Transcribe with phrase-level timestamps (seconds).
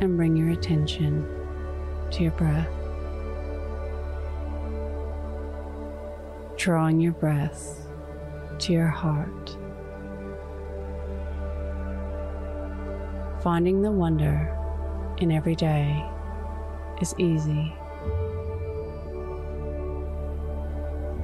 [0.00, 1.26] and bring your attention
[2.10, 2.68] to your breath.
[6.56, 7.86] Drawing your breath
[8.58, 9.56] to your heart.
[13.42, 14.52] Finding the wonder
[15.18, 16.04] in every day
[17.00, 17.72] is easy.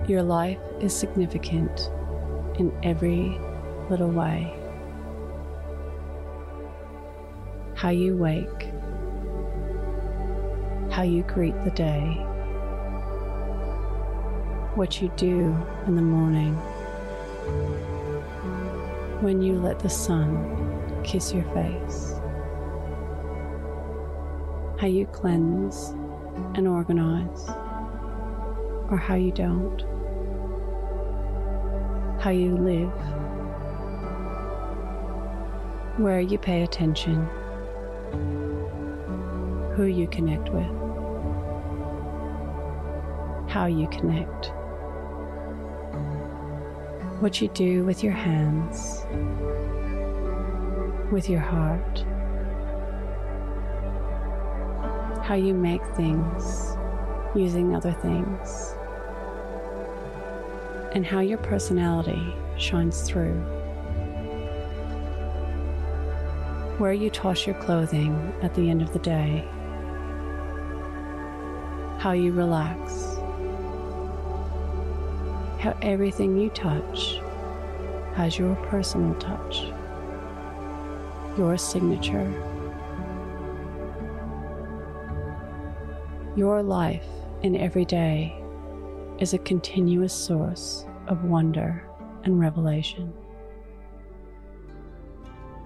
[0.06, 1.90] Your life is significant
[2.58, 3.38] in every
[3.88, 4.61] little way.
[7.82, 8.70] How you wake,
[10.92, 12.14] how you greet the day,
[14.76, 15.52] what you do
[15.88, 16.54] in the morning,
[19.20, 22.12] when you let the sun kiss your face,
[24.78, 25.88] how you cleanse
[26.54, 27.48] and organize,
[28.92, 29.82] or how you don't,
[32.20, 32.92] how you live,
[35.98, 37.28] where you pay attention,
[39.74, 40.66] who you connect with,
[43.48, 44.52] how you connect,
[47.20, 49.06] what you do with your hands,
[51.10, 52.04] with your heart,
[55.24, 56.76] how you make things
[57.34, 58.74] using other things,
[60.92, 63.40] and how your personality shines through.
[66.78, 69.48] Where you toss your clothing at the end of the day,
[72.02, 73.14] how you relax,
[75.60, 77.20] how everything you touch
[78.16, 79.66] has your personal touch,
[81.38, 82.28] your signature.
[86.34, 87.06] Your life
[87.44, 88.36] in every day
[89.20, 91.88] is a continuous source of wonder
[92.24, 93.12] and revelation.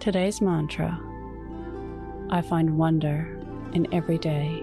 [0.01, 1.01] Today's mantra
[2.29, 3.43] I find wonder
[3.73, 4.63] in every day.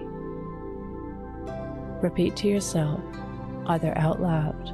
[2.02, 3.00] Repeat to yourself,
[3.66, 4.70] either out loud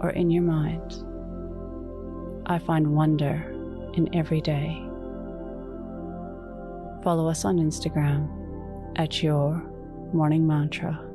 [0.00, 1.04] or in your mind
[2.50, 3.44] I find wonder
[3.92, 4.82] in every day.
[7.02, 8.26] Follow us on Instagram
[8.96, 9.62] at Your
[10.14, 11.07] Morning Mantra.